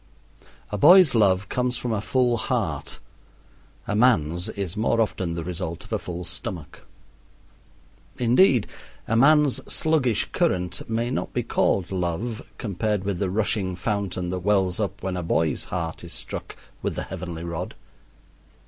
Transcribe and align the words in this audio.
A 0.71 0.79
boy's 0.79 1.13
love 1.13 1.47
comes 1.47 1.77
from 1.77 1.91
a 1.93 2.01
full 2.01 2.35
heart; 2.37 2.97
a 3.85 3.95
man's 3.95 4.49
is 4.49 4.75
more 4.75 4.99
often 4.99 5.35
the 5.35 5.43
result 5.43 5.83
of 5.83 5.93
a 5.93 5.99
full 5.99 6.25
stomach. 6.25 6.87
Indeed, 8.17 8.65
a 9.07 9.15
man's 9.15 9.57
sluggish 9.71 10.25
current 10.31 10.89
may 10.89 11.11
not 11.11 11.33
be 11.33 11.43
called 11.43 11.91
love, 11.91 12.41
compared 12.57 13.03
with 13.03 13.19
the 13.19 13.29
rushing 13.29 13.75
fountain 13.75 14.29
that 14.31 14.39
wells 14.39 14.79
up 14.79 15.03
when 15.03 15.15
a 15.15 15.21
boy's 15.21 15.65
heart 15.65 16.03
is 16.03 16.13
struck 16.13 16.55
with 16.81 16.95
the 16.95 17.03
heavenly 17.03 17.43
rod. 17.43 17.75